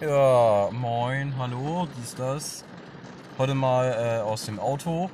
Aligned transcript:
Ja, 0.00 0.68
moin, 0.70 1.34
hallo, 1.38 1.88
dies, 1.98 2.14
das. 2.14 2.64
Heute 3.36 3.56
mal 3.56 4.20
äh, 4.20 4.22
aus 4.22 4.46
dem 4.46 4.60
Auto. 4.60 5.10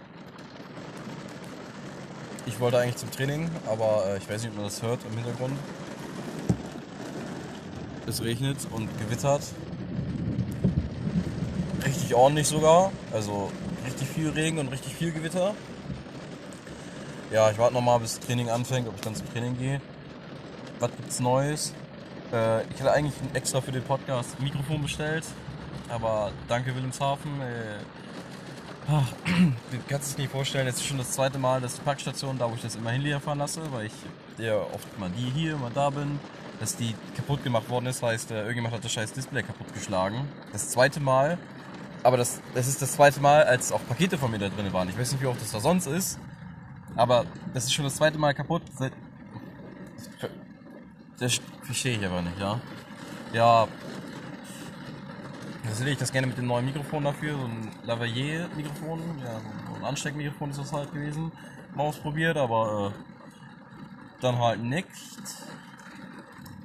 Ich 2.44 2.60
wollte 2.60 2.78
eigentlich 2.78 2.96
zum 2.96 3.10
Training, 3.10 3.50
aber 3.66 4.04
äh, 4.08 4.18
ich 4.18 4.28
weiß 4.28 4.42
nicht, 4.42 4.50
ob 4.50 4.56
man 4.56 4.66
das 4.66 4.82
hört 4.82 5.00
im 5.10 5.16
Hintergrund. 5.16 5.58
Es 8.06 8.22
regnet 8.22 8.58
und 8.72 8.90
gewittert. 8.98 9.40
Richtig 11.82 12.14
ordentlich 12.14 12.48
sogar. 12.48 12.92
Also 13.10 13.50
richtig 13.86 14.06
viel 14.06 14.28
Regen 14.28 14.58
und 14.58 14.68
richtig 14.68 14.94
viel 14.94 15.12
Gewitter. 15.12 15.54
Ja, 17.32 17.50
ich 17.50 17.56
warte 17.56 17.72
nochmal, 17.72 18.00
bis 18.00 18.18
das 18.18 18.26
Training 18.26 18.50
anfängt, 18.50 18.86
ob 18.86 18.96
ich 18.96 19.00
dann 19.00 19.14
zum 19.14 19.32
Training 19.32 19.56
gehe. 19.56 19.80
Was 20.78 20.90
gibt's 20.90 21.20
Neues? 21.20 21.72
Äh, 22.34 22.62
ich 22.64 22.80
hatte 22.80 22.92
eigentlich 22.92 23.14
extra 23.32 23.60
für 23.60 23.70
den 23.70 23.82
Podcast 23.82 24.36
ein 24.38 24.44
Mikrofon 24.44 24.82
bestellt, 24.82 25.24
aber 25.88 26.32
danke 26.48 26.74
Wilhelmshaven. 26.74 27.40
Äh, 27.40 27.78
ach, 28.90 29.12
du 29.70 29.78
kannst 29.88 30.10
es 30.10 30.18
nicht 30.18 30.32
vorstellen, 30.32 30.66
jetzt 30.66 30.78
ist 30.80 30.86
schon 30.86 30.98
das 30.98 31.12
zweite 31.12 31.38
Mal, 31.38 31.60
dass 31.60 31.76
die 31.76 31.82
Packstation, 31.82 32.36
da 32.36 32.50
wo 32.50 32.54
ich 32.54 32.62
das 32.62 32.74
immer 32.74 32.90
hinliefern 32.90 33.38
lasse, 33.38 33.60
weil 33.70 33.86
ich 33.86 33.92
ja 34.38 34.56
oft 34.56 34.98
mal 34.98 35.10
die 35.10 35.30
hier, 35.30 35.56
mal 35.56 35.70
da 35.72 35.90
bin, 35.90 36.18
dass 36.58 36.74
die 36.76 36.94
kaputt 37.16 37.44
gemacht 37.44 37.68
worden 37.68 37.86
ist, 37.86 38.02
heißt, 38.02 38.32
äh, 38.32 38.40
irgendjemand 38.40 38.74
hat 38.74 38.84
das 38.84 38.92
scheiß 38.92 39.12
Display 39.12 39.44
kaputtgeschlagen. 39.44 40.28
Das 40.52 40.70
zweite 40.70 40.98
Mal, 40.98 41.38
aber 42.02 42.16
das, 42.16 42.40
das 42.52 42.66
ist 42.66 42.82
das 42.82 42.94
zweite 42.94 43.20
Mal, 43.20 43.44
als 43.44 43.70
auch 43.70 43.80
Pakete 43.86 44.18
von 44.18 44.32
mir 44.32 44.38
da 44.38 44.48
drin 44.48 44.72
waren. 44.72 44.88
Ich 44.88 44.98
weiß 44.98 45.12
nicht, 45.12 45.22
wie 45.22 45.26
oft 45.26 45.40
das 45.40 45.52
da 45.52 45.60
sonst 45.60 45.86
ist, 45.86 46.18
aber 46.96 47.26
das 47.52 47.64
ist 47.64 47.74
schon 47.74 47.84
das 47.84 47.94
zweite 47.94 48.18
Mal 48.18 48.34
kaputt. 48.34 48.62
Seit, 48.76 48.92
das 51.24 51.40
verstehe 51.62 51.98
ich 51.98 52.04
aber 52.04 52.22
nicht, 52.22 52.38
ja. 52.38 52.60
Ja. 53.32 53.68
Will 55.78 55.88
ich 55.88 55.98
das 55.98 56.12
gerne 56.12 56.26
mit 56.26 56.38
dem 56.38 56.46
neuen 56.46 56.66
Mikrofon 56.66 57.02
dafür, 57.04 57.36
so 57.36 57.44
ein 57.44 57.70
Lavalier-Mikrofon, 57.82 59.00
ja, 59.18 59.40
so 59.68 59.74
ein 59.76 59.84
Ansteckmikrofon 59.84 60.50
ist 60.50 60.60
das 60.60 60.72
halt 60.72 60.92
gewesen. 60.92 61.32
Mal 61.74 61.84
ausprobiert, 61.84 62.36
aber 62.36 62.92
äh, 62.94 64.20
dann 64.20 64.38
halt 64.38 64.62
nicht. 64.62 64.88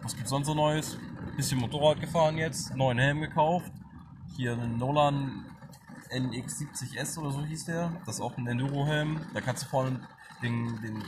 Was 0.04 0.16
gibt's 0.16 0.30
sonst 0.30 0.48
so 0.48 0.54
Neues? 0.54 0.98
Bisschen 1.36 1.60
Motorrad 1.60 2.02
gefahren 2.02 2.38
jetzt, 2.38 2.76
neuen 2.76 3.00
Helm 3.00 3.22
gekauft. 3.22 3.72
Hier 4.36 4.54
einen 4.54 4.78
Nolan 4.78 5.46
NX70S 6.12 7.18
oder 7.18 7.32
so 7.32 7.44
hieß 7.46 7.66
der. 7.66 7.94
Das 8.06 8.16
ist 8.16 8.22
auch 8.22 8.38
ein 8.38 8.46
Enduro-Helm. 8.46 9.22
Da 9.34 9.42
kannst 9.42 9.64
du 9.64 9.68
vorne 9.70 10.02
den, 10.44 10.82
den 10.82 11.04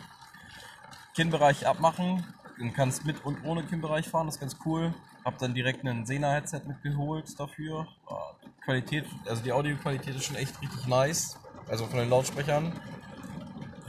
Kinnbereich 1.13 1.67
abmachen 1.67 2.25
und 2.61 2.73
kannst 2.73 3.05
mit 3.05 3.23
und 3.25 3.43
ohne 3.43 3.63
Kinnbereich 3.63 4.07
fahren, 4.07 4.27
das 4.27 4.35
ist 4.35 4.41
ganz 4.41 4.57
cool. 4.65 4.93
Hab 5.25 5.37
dann 5.37 5.53
direkt 5.53 5.83
ein 5.85 6.05
Sena-Headset 6.05 6.61
mitgeholt 6.67 7.39
dafür. 7.39 7.87
Qualität, 8.63 9.05
also 9.27 9.41
die 9.43 9.51
Audioqualität 9.51 10.15
ist 10.15 10.25
schon 10.25 10.35
echt 10.35 10.61
richtig 10.61 10.87
nice. 10.87 11.37
Also 11.67 11.85
von 11.85 11.99
den 11.99 12.09
Lautsprechern. 12.09 12.73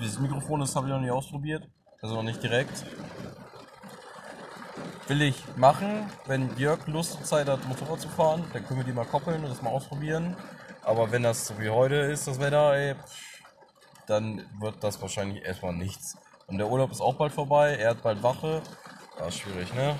Dieses 0.01 0.19
Mikrofon, 0.19 0.61
das 0.61 0.75
habe 0.75 0.87
ich 0.87 0.93
noch 0.93 1.01
nicht 1.01 1.11
ausprobiert. 1.11 1.69
Also 2.01 2.15
noch 2.15 2.23
nicht 2.23 2.43
direkt. 2.43 2.85
Will 5.09 5.23
ich 5.23 5.45
machen. 5.57 6.11
Wenn 6.27 6.57
Jörg 6.57 6.87
Lust 6.87 7.17
und 7.17 7.27
Zeit 7.27 7.49
hat, 7.49 7.67
Motorrad 7.69 8.01
zu 8.01 8.09
fahren, 8.09 8.45
dann 8.53 8.67
können 8.67 8.81
wir 8.81 8.85
die 8.85 8.93
mal 8.93 9.05
koppeln 9.05 9.43
und 9.43 9.51
das 9.51 9.63
mal 9.63 9.71
ausprobieren. 9.71 10.37
Aber 10.83 11.13
wenn 11.13 11.23
das 11.23 11.47
so 11.47 11.59
wie 11.61 11.71
heute 11.71 11.97
ist, 11.97 12.27
das 12.27 12.41
Wetter, 12.41 12.75
ey, 12.75 12.97
dann 14.07 14.45
wird 14.59 14.83
das 14.83 15.01
wahrscheinlich 15.01 15.45
erstmal 15.45 15.75
nichts. 15.75 16.17
Und 16.47 16.59
der 16.59 16.69
Urlaub 16.69 16.91
ist 16.91 17.01
auch 17.01 17.15
bald 17.15 17.33
vorbei, 17.33 17.77
er 17.77 17.91
hat 17.91 18.03
bald 18.03 18.23
Wache. 18.23 18.63
Ja, 19.19 19.31
schwierig, 19.31 19.73
ne? 19.75 19.97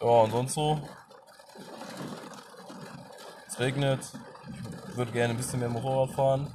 Ja, 0.00 0.06
und 0.06 0.30
sonst 0.30 0.54
so. 0.54 0.80
Es 3.46 3.58
regnet. 3.58 4.00
Ich 4.88 4.96
würde 4.96 5.12
gerne 5.12 5.34
ein 5.34 5.36
bisschen 5.36 5.60
mehr 5.60 5.68
Motorrad 5.68 6.10
fahren. 6.12 6.52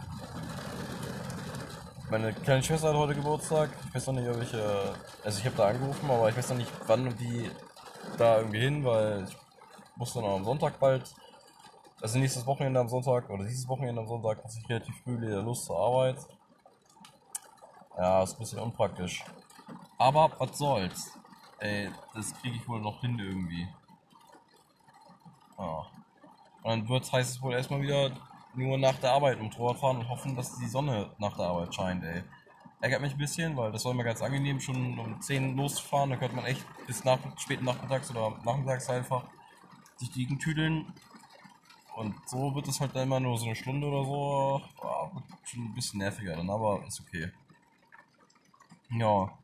Meine 2.10 2.34
kleine 2.34 2.64
Schwester 2.64 2.90
hat 2.90 2.96
heute 2.96 3.16
Geburtstag. 3.16 3.70
Ich 3.88 3.96
weiß 3.96 4.08
noch 4.08 4.14
nicht, 4.14 4.30
ob 4.30 4.42
ich. 4.42 4.54
Äh, 4.54 4.94
also, 5.24 5.40
ich 5.40 5.46
habe 5.46 5.56
da 5.56 5.68
angerufen, 5.68 6.10
aber 6.10 6.30
ich 6.30 6.38
weiß 6.38 6.50
noch 6.50 6.58
nicht, 6.58 6.72
wann 6.88 7.08
und 7.08 7.20
wie 7.20 7.50
da 8.18 8.38
irgendwie 8.38 8.60
hin, 8.60 8.86
weil 8.86 9.26
ich 9.28 9.36
muss 9.96 10.14
dann 10.14 10.24
auch 10.24 10.36
am 10.36 10.46
Sonntag 10.46 10.80
bald. 10.80 11.14
Also, 12.02 12.20
nächstes 12.20 12.46
Wochenende 12.46 12.80
am 12.80 12.90
Sonntag 12.90 13.30
oder 13.30 13.44
dieses 13.44 13.68
Wochenende 13.68 14.02
am 14.02 14.08
Sonntag 14.08 14.44
muss 14.44 14.58
ich 14.58 14.70
relativ 14.70 14.96
früh 15.04 15.20
wieder 15.20 15.42
los 15.42 15.66
zur 15.66 15.80
Arbeit. 15.80 16.18
Ja, 17.98 18.24
ist 18.24 18.34
ein 18.34 18.40
bisschen 18.40 18.60
unpraktisch. 18.60 19.24
Aber 19.98 20.32
was 20.40 20.58
soll's. 20.58 21.18
Ey, 21.60 21.90
das 22.14 22.34
kriege 22.42 22.58
ich 22.58 22.68
wohl 22.68 22.82
noch 22.82 23.00
hin 23.02 23.18
irgendwie. 23.18 23.68
Ja. 25.58 25.86
Und 26.64 26.70
dann 26.70 26.90
wird's, 26.90 27.14
heißt 27.14 27.32
es 27.32 27.42
wohl 27.42 27.54
erstmal 27.54 27.82
wieder 27.82 28.12
nur 28.54 28.78
nach 28.78 28.98
der 29.00 29.14
Arbeit 29.14 29.42
Motorrad 29.42 29.78
fahren 29.78 29.98
und 29.98 30.10
hoffen, 30.10 30.36
dass 30.36 30.58
die 30.58 30.68
Sonne 30.68 31.12
nach 31.18 31.38
der 31.38 31.46
Arbeit 31.48 31.74
scheint, 31.74 32.04
ey. 32.04 32.24
Ärgert 32.82 33.02
mich 33.02 33.14
ein 33.14 33.18
bisschen, 33.18 33.56
weil 33.56 33.72
das 33.72 33.86
war 33.86 33.94
immer 33.94 34.04
ganz 34.04 34.22
angenehm, 34.22 34.60
schon 34.60 35.00
um 35.00 35.22
10 35.22 35.56
loszufahren. 35.56 36.10
Da 36.10 36.18
könnte 36.18 36.36
man 36.36 36.46
echt 36.46 36.66
bis 36.86 37.04
nach, 37.04 37.20
späten 37.38 37.66
Nachmittags 37.66 38.12
oder 38.12 38.38
nachmittags 38.44 38.90
einfach 38.90 39.24
sich 39.96 40.12
die 40.12 40.22
Gegend 40.22 40.42
tüdeln. 40.42 40.94
Und 41.96 42.16
so 42.28 42.54
wird 42.54 42.68
es 42.68 42.82
halt 42.82 42.94
dann 42.96 43.04
immer 43.04 43.22
nur 43.22 43.38
so 43.38 43.46
eine 43.46 43.56
Stunde 43.56 43.88
oder 43.88 44.04
so. 44.04 44.62
Ja, 44.84 45.14
wird 45.14 45.24
schon 45.46 45.64
ein 45.64 45.74
bisschen 45.74 46.00
nerviger 46.00 46.36
dann, 46.36 46.50
aber 46.50 46.86
ist 46.86 47.00
okay. 47.00 47.32
Ja. 48.92 49.38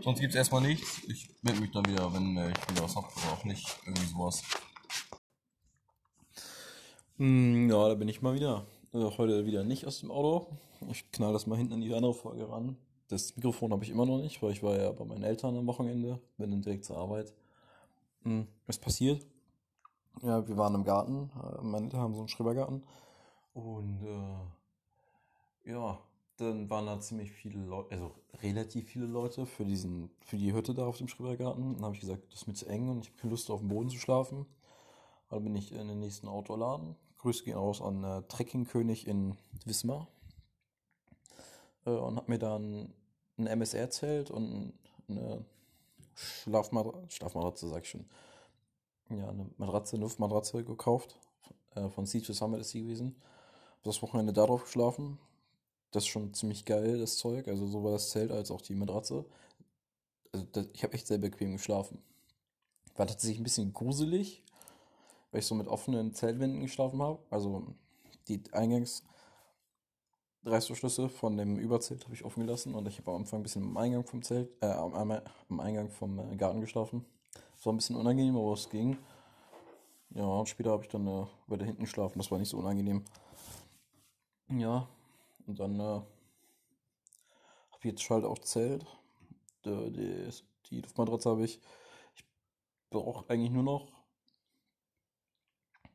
Sonst 0.00 0.20
gibt 0.20 0.30
es 0.30 0.36
erstmal 0.36 0.62
nichts. 0.62 1.02
Ich 1.08 1.28
melde 1.42 1.60
mich 1.60 1.70
dann 1.70 1.86
wieder, 1.86 2.12
wenn 2.12 2.36
äh, 2.36 2.50
ich 2.50 2.70
wieder 2.70 2.84
was 2.84 2.96
habe 2.96 3.06
oder 3.06 3.32
auch 3.32 3.44
nicht. 3.44 3.78
Irgendwie 3.84 4.06
sowas. 4.06 4.42
Hm, 7.18 7.70
ja, 7.70 7.88
da 7.88 7.94
bin 7.94 8.08
ich 8.08 8.22
mal 8.22 8.34
wieder. 8.34 8.66
Äh, 8.92 8.98
heute 9.16 9.46
wieder 9.46 9.64
nicht 9.64 9.86
aus 9.86 10.00
dem 10.00 10.10
Auto. 10.10 10.46
Ich 10.90 11.10
knall 11.12 11.32
das 11.32 11.46
mal 11.46 11.56
hinten 11.56 11.74
in 11.74 11.80
die 11.82 11.94
andere 11.94 12.14
Folge 12.14 12.48
ran. 12.48 12.76
Das 13.08 13.36
Mikrofon 13.36 13.72
habe 13.72 13.84
ich 13.84 13.90
immer 13.90 14.06
noch 14.06 14.18
nicht, 14.18 14.42
weil 14.42 14.52
ich 14.52 14.62
war 14.62 14.76
ja 14.76 14.90
bei 14.90 15.04
meinen 15.04 15.22
Eltern 15.22 15.56
am 15.56 15.66
Wochenende, 15.66 16.18
bin 16.38 16.50
dann 16.50 16.62
direkt 16.62 16.84
zur 16.84 16.96
Arbeit. 16.96 17.32
Hm, 18.22 18.48
was 18.66 18.78
passiert? 18.78 19.24
Ja, 20.22 20.46
wir 20.46 20.56
waren 20.56 20.74
im 20.74 20.84
Garten. 20.84 21.30
Äh, 21.36 21.62
meine 21.62 21.86
Eltern 21.86 22.00
haben 22.00 22.14
so 22.14 22.20
einen 22.20 22.28
Schrebergarten. 22.28 22.82
Und 23.54 24.02
äh, 24.02 25.70
ja, 25.70 25.98
dann 26.42 26.70
waren 26.70 26.86
da 26.86 27.00
ziemlich 27.00 27.30
viele 27.30 27.64
Leute, 27.64 27.92
also 27.92 28.14
relativ 28.42 28.88
viele 28.88 29.06
Leute 29.06 29.46
für 29.46 29.64
diesen, 29.64 30.10
für 30.20 30.36
die 30.36 30.52
Hütte 30.52 30.74
da 30.74 30.86
auf 30.86 30.98
dem 30.98 31.08
Schrebergarten. 31.08 31.74
Dann 31.74 31.84
habe 31.84 31.94
ich 31.94 32.00
gesagt, 32.00 32.22
das 32.30 32.42
ist 32.42 32.46
mir 32.46 32.54
zu 32.54 32.66
eng 32.66 32.88
und 32.88 33.04
ich 33.04 33.10
habe 33.10 33.18
keine 33.20 33.30
Lust 33.30 33.50
auf 33.50 33.60
dem 33.60 33.68
Boden 33.68 33.90
zu 33.90 33.98
schlafen. 33.98 34.46
Dann 35.30 35.44
bin 35.44 35.56
ich 35.56 35.72
in 35.72 35.88
den 35.88 36.00
nächsten 36.00 36.28
Autoladen. 36.28 36.96
Grüße 37.18 37.44
gehen 37.44 37.56
raus 37.56 37.80
an 37.80 38.04
äh, 38.04 38.22
Trekkingkönig 38.22 39.06
in 39.06 39.36
Wismar. 39.64 40.08
Äh, 41.86 41.90
und 41.90 42.16
habe 42.16 42.30
mir 42.30 42.38
dann 42.38 42.92
ein 43.38 43.46
MSR-Zelt 43.46 44.30
und 44.30 44.74
eine 45.08 45.44
Schlafmatratze, 46.14 47.10
Schlafmatratze 47.10 47.68
sag 47.68 47.84
ich 47.84 47.90
schon. 47.90 48.04
Ja, 49.08 49.28
eine 49.28 49.50
Matratze, 49.56 49.96
eine 49.96 50.04
Luftmatratze 50.04 50.64
gekauft. 50.64 51.18
Äh, 51.74 51.88
von 51.88 52.06
Sea 52.06 52.20
to 52.20 52.32
Summit 52.32 52.60
ist 52.60 52.70
sie 52.70 52.82
gewesen. 52.82 53.16
Das 53.82 54.02
Wochenende 54.02 54.32
darauf 54.32 54.64
geschlafen. 54.64 55.18
Das 55.92 56.04
ist 56.04 56.08
schon 56.08 56.34
ziemlich 56.34 56.64
geil, 56.64 56.98
das 56.98 57.16
Zeug. 57.16 57.48
Also 57.48 57.66
sowohl 57.66 57.92
das 57.92 58.10
Zelt 58.10 58.32
als 58.32 58.50
auch 58.50 58.62
die 58.62 58.74
Matratze. 58.74 59.24
Also 60.32 60.46
das, 60.52 60.66
ich 60.72 60.82
habe 60.82 60.94
echt 60.94 61.06
sehr 61.06 61.18
bequem 61.18 61.52
geschlafen. 61.52 62.02
War 62.96 63.06
tatsächlich 63.06 63.38
ein 63.38 63.44
bisschen 63.44 63.72
gruselig, 63.72 64.42
weil 65.30 65.40
ich 65.40 65.46
so 65.46 65.54
mit 65.54 65.68
offenen 65.68 66.14
Zeltwänden 66.14 66.62
geschlafen 66.62 67.00
habe. 67.00 67.18
Also 67.30 67.66
die 68.28 68.42
Eingangs 68.52 69.04
Reißverschlüsse 70.44 71.08
von 71.08 71.36
dem 71.36 71.56
Überzelt 71.56 72.04
habe 72.04 72.14
ich 72.14 72.24
offen 72.24 72.44
gelassen 72.44 72.74
und 72.74 72.88
ich 72.88 72.98
habe 72.98 73.12
am 73.12 73.18
Anfang 73.18 73.40
ein 73.40 73.42
bisschen 73.44 73.62
am 73.62 73.76
Eingang 73.76 74.04
vom 74.04 74.22
Zelt, 74.22 74.50
äh, 74.60 74.66
am, 74.66 74.92
am 74.94 75.60
Eingang 75.60 75.88
vom 75.88 76.18
äh, 76.18 76.36
Garten 76.36 76.60
geschlafen. 76.60 77.04
Das 77.54 77.64
war 77.64 77.72
ein 77.72 77.76
bisschen 77.76 77.96
unangenehm, 77.96 78.36
aber 78.36 78.54
es 78.54 78.68
ging. 78.68 78.98
Ja, 80.10 80.24
und 80.24 80.48
später 80.48 80.70
habe 80.72 80.82
ich 80.82 80.88
dann 80.88 81.06
äh, 81.06 81.26
weiter 81.46 81.64
hinten 81.64 81.84
geschlafen. 81.84 82.18
Das 82.18 82.30
war 82.30 82.38
nicht 82.38 82.48
so 82.48 82.58
unangenehm. 82.58 83.04
Ja, 84.48 84.88
und 85.46 85.58
dann 85.58 85.78
äh, 85.80 85.82
habe 85.82 86.06
ich 87.80 87.84
jetzt 87.84 88.10
halt 88.10 88.24
auch 88.24 88.38
Zelt. 88.38 88.86
Die, 89.64 89.92
die, 89.92 90.30
die 90.70 90.80
Luftmatratze 90.80 91.30
habe 91.30 91.44
ich. 91.44 91.60
Ich 92.14 92.24
brauche 92.90 93.28
eigentlich 93.30 93.50
nur 93.50 93.62
noch 93.62 93.88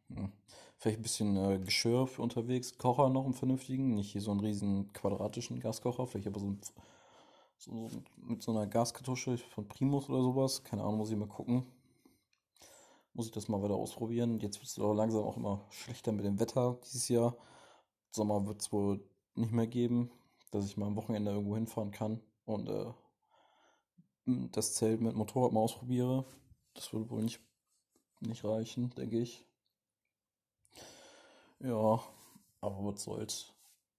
hm, 0.10 0.32
vielleicht 0.78 1.00
ein 1.00 1.04
bisschen 1.04 1.36
äh, 1.38 1.60
Geschirr 1.60 2.08
für 2.08 2.22
unterwegs. 2.22 2.78
Kocher 2.78 3.10
noch 3.10 3.26
einen 3.26 3.34
vernünftigen. 3.34 3.96
Nicht 3.96 4.12
hier 4.12 4.22
so 4.22 4.32
einen 4.32 4.40
riesen 4.40 4.92
quadratischen 4.94 5.60
Gaskocher. 5.60 6.08
Vielleicht 6.08 6.28
aber 6.28 6.40
so, 6.40 6.48
ein, 6.48 6.62
so, 7.58 7.90
mit 8.18 8.42
so 8.42 8.52
einer 8.52 8.68
Gaskartusche 8.68 9.38
von 9.38 9.68
Primus 9.68 10.10
oder 10.10 10.22
sowas. 10.22 10.64
Keine 10.64 10.84
Ahnung, 10.84 10.98
muss 10.98 11.12
ich 11.12 11.18
mal 11.18 11.28
gucken. 11.28 11.66
Muss 13.14 13.26
ich 13.28 13.32
das 13.32 13.48
mal 13.48 13.62
weiter 13.62 13.76
ausprobieren. 13.76 14.40
Jetzt 14.40 14.58
wird 14.58 14.68
es 14.68 14.78
langsam 14.78 15.24
auch 15.24 15.38
immer 15.38 15.66
schlechter 15.72 16.12
mit 16.12 16.26
dem 16.26 16.40
Wetter 16.40 16.80
dieses 16.84 17.10
Jahr. 17.10 17.36
Sommer 18.12 18.46
wird 18.46 18.62
es 18.62 18.72
wohl 18.72 19.04
nicht 19.38 19.52
mehr 19.52 19.68
geben, 19.68 20.12
dass 20.52 20.66
ich 20.66 20.78
mal 20.78 20.88
am 20.88 20.96
Wochenende 20.96 21.32
irgendwo 21.32 21.56
hinfahren 21.56 21.92
kann 21.92 22.22
und 22.46 22.70
äh, 22.70 22.92
das 24.26 24.74
Zelt 24.74 25.02
mit 25.02 25.16
Motorrad 25.16 25.54
mal 25.54 25.62
ausprobiere. 25.62 26.26
Das 26.74 26.94
würde 26.94 27.10
wohl 27.10 27.24
nicht 27.24 27.40
nicht 28.22 28.44
reichen, 28.44 28.90
denke 28.92 29.20
ich. 29.20 29.46
Ja, 31.60 32.02
aber 32.62 32.86
was 32.86 33.04
soll's. 33.04 33.54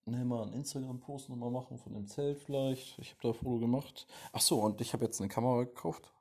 Ne, 0.06 0.24
mal 0.24 0.42
einen 0.42 0.54
Instagram-Post 0.54 1.28
nochmal 1.28 1.50
machen 1.50 1.78
von 1.78 1.92
dem 1.92 2.06
Zelt 2.06 2.38
vielleicht. 2.38 2.98
Ich 2.98 3.10
habe 3.10 3.20
da 3.22 3.28
ein 3.28 3.34
Foto 3.34 3.58
gemacht. 3.58 4.06
Ach 4.32 4.40
so, 4.40 4.60
und 4.60 4.80
ich 4.80 4.92
habe 4.92 5.04
jetzt 5.04 5.20
eine 5.20 5.28
Kamera 5.28 5.64
gekauft. 5.64 6.12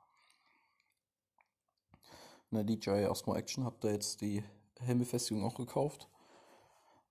Eine 2.50 2.64
DJI 2.64 3.06
Osmo 3.06 3.34
Action. 3.34 3.64
Habe 3.64 3.78
da 3.80 3.88
jetzt 3.88 4.20
die 4.20 4.44
Helmbefestigung 4.80 5.44
auch 5.44 5.54
gekauft. 5.54 6.08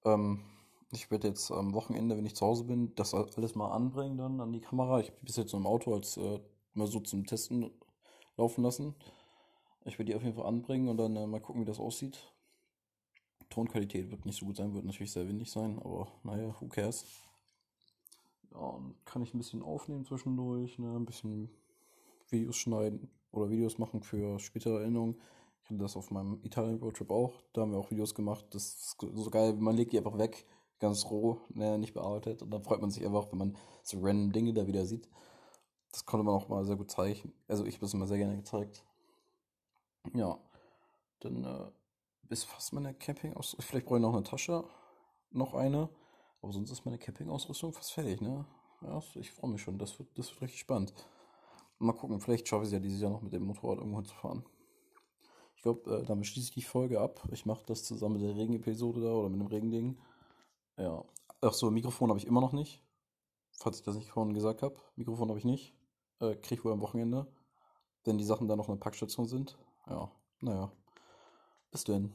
Ähm, 0.06 0.44
ich 0.92 1.12
werde 1.12 1.28
jetzt 1.28 1.51
am 1.51 1.74
Wochenende, 1.74 2.18
wenn 2.18 2.25
ich 2.25 2.36
zu 2.36 2.45
Hause 2.45 2.63
bin, 2.63 2.95
das 2.95 3.13
alles 3.13 3.56
mal 3.56 3.72
anbringen 3.72 4.18
dann 4.18 4.39
an 4.39 4.54
die 4.54 4.62
Kamera. 4.62 5.00
Ich 5.00 5.07
habe 5.07 5.18
die 5.19 5.25
bis 5.25 5.36
jetzt 5.36 5.51
so 5.51 5.57
im 5.57 5.68
Auto 5.68 5.94
als 5.94 6.18
äh, 6.18 6.39
mal 6.74 6.88
so 6.88 7.00
zum 7.00 7.25
Testen 7.25 7.72
laufen 8.38 8.63
lassen. 8.63 8.95
Ich 9.86 9.98
werde 10.00 10.12
die 10.12 10.16
auf 10.16 10.24
jeden 10.24 10.36
Fall 10.36 10.45
anbringen 10.45 10.88
und 10.88 10.98
dann 10.98 11.16
äh, 11.16 11.28
mal 11.28 11.42
gucken, 11.42 11.62
wie 11.62 11.66
das 11.66 11.80
aussieht. 11.80 12.31
Tonqualität 13.50 14.12
wird 14.12 14.25
nicht 14.25 14.39
so 14.39 14.45
gut 14.45 14.57
sein, 14.57 14.74
wird 14.74 14.86
natürlich 14.86 15.12
sehr 15.12 15.28
windig 15.28 15.51
sein, 15.51 15.80
aber 15.80 16.07
naja, 16.24 16.56
who 16.60 16.68
cares. 16.68 17.06
Ja, 18.51 18.60
und 18.60 18.95
kann 19.06 19.22
ich 19.22 19.33
ein 19.33 19.38
bisschen 19.38 19.62
aufnehmen 19.62 20.06
zwischendurch, 20.06 20.78
ne, 20.80 20.95
ein 20.95 21.06
bisschen 21.06 21.50
Videos 22.30 22.57
schneiden 22.57 23.10
oder 23.31 23.50
Videos 23.50 23.78
machen 23.78 24.01
für 24.01 24.40
spätere 24.40 24.81
Erinnerungen. 24.81 25.16
Ich 25.63 25.69
hatte 25.69 25.80
das 25.80 25.98
auf 25.98 26.12
meinem 26.12 26.40
Italien 26.44 26.80
Roadtrip 26.80 27.12
auch, 27.12 27.42
da 27.54 27.62
haben 27.62 27.72
wir 27.72 27.80
auch 27.80 27.92
Videos 27.92 28.16
gemacht. 28.16 28.45
Das 28.51 28.63
ist 28.63 28.98
so 29.00 29.30
geil, 29.30 29.54
man 29.54 29.75
legt 29.75 29.94
die 29.94 29.98
einfach 29.98 30.18
weg, 30.18 30.45
ganz 30.79 31.06
roh, 31.06 31.41
ne, 31.50 31.77
nicht 31.77 31.94
bearbeitet 31.94 32.41
und 32.41 32.51
dann 32.51 32.63
freut 32.63 32.81
man 32.81 32.91
sich 32.91 33.06
einfach, 33.06 33.31
wenn 33.31 33.39
man 33.39 33.57
so 33.83 34.00
random 34.00 34.31
Dinge 34.31 34.53
da 34.53 34.68
wieder 34.68 34.85
sieht. 34.85 35.09
Das 35.91 36.06
konnte 36.06 36.24
man 36.25 36.35
auch 36.35 36.50
mal 36.50 36.65
sehr 36.65 36.75
gut 36.75 36.91
zeigen. 36.91 37.33
Also 37.47 37.65
ich 37.65 37.75
habe 37.75 37.85
es 37.85 37.94
immer 37.94 38.07
sehr 38.07 38.18
gerne 38.18 38.35
gezeigt. 38.35 38.83
Ja, 40.13 40.38
dann 41.19 41.44
äh, 41.44 41.71
ist 42.29 42.45
fast 42.45 42.74
meine 42.74 42.94
Campingausrüstung. 42.94 43.62
Vielleicht 43.62 43.85
brauche 43.85 43.97
ich 43.97 44.01
noch 44.01 44.13
eine 44.13 44.24
Tasche, 44.24 44.63
noch 45.31 45.53
eine. 45.53 45.89
Aber 46.41 46.51
sonst 46.51 46.71
ist 46.71 46.85
meine 46.85 46.97
Campingausrüstung 46.97 47.73
fast 47.73 47.94
fertig, 47.94 48.21
ne? 48.21 48.45
Ja, 48.81 49.01
ich 49.15 49.31
freue 49.31 49.51
mich 49.51 49.62
schon. 49.62 49.80
Das 49.80 49.97
wird, 49.97 50.09
das 50.18 50.30
wird 50.31 50.41
richtig 50.44 50.59
spannend. 50.59 50.94
Mal 51.80 51.94
gucken, 51.94 52.19
vielleicht 52.19 52.47
schaffe 52.47 52.63
ich 52.63 52.68
es 52.68 52.73
ja 52.73 52.80
dieses 52.80 53.01
Jahr 53.01 53.12
noch 53.12 53.21
mit 53.21 53.33
dem 53.33 53.44
Motorrad 53.44 53.80
irgendwo 53.80 54.01
zu 54.01 54.13
fahren. 54.13 54.45
Ich 55.56 55.63
glaube, 55.63 55.97
äh, 55.97 56.06
damit 56.06 56.27
schließe 56.27 56.50
ich 56.50 56.53
die 56.53 56.62
Folge 56.62 57.01
ab. 57.01 57.27
Ich 57.31 57.45
mache 57.45 57.65
das 57.65 57.83
zusammen 57.83 58.19
mit 58.19 58.23
der 58.23 58.35
Regenepisode 58.35 59.01
da 59.01 59.12
oder 59.12 59.30
mit 59.30 59.39
dem 59.39 59.47
Regending. 59.47 59.97
Ja. 60.77 61.03
Ach 61.41 61.53
so, 61.53 61.69
Mikrofon 61.71 62.09
habe 62.09 62.19
ich 62.19 62.27
immer 62.27 62.41
noch 62.41 62.53
nicht. 62.53 62.81
Falls 63.51 63.77
ich 63.79 63.83
das 63.83 63.95
nicht 63.95 64.12
vorhin 64.12 64.33
gesagt 64.33 64.62
habe. 64.62 64.75
Mikrofon 64.95 65.29
habe 65.29 65.39
ich 65.39 65.45
nicht. 65.45 65.74
Äh, 66.21 66.35
ich 66.50 66.63
wohl 66.63 66.71
am 66.71 66.81
Wochenende. 66.81 67.27
Wenn 68.03 68.18
die 68.18 68.24
Sachen 68.24 68.47
da 68.47 68.56
noch 68.56 68.69
in 68.69 68.75
der 68.75 68.79
Packstation 68.79 69.27
sind. 69.27 69.57
Ja, 69.88 70.12
naja. 70.41 70.71
Bis 71.71 71.83
denn. 71.83 72.13